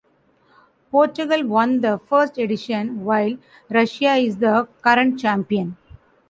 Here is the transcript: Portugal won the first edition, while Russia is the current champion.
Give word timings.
Portugal 0.89 1.45
won 1.45 1.81
the 1.81 1.99
first 1.99 2.39
edition, 2.39 3.03
while 3.05 3.37
Russia 3.69 4.15
is 4.15 4.37
the 4.39 4.67
current 4.81 5.19
champion. 5.19 5.77